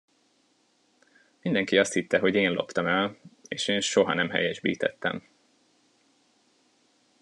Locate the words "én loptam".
2.35-2.85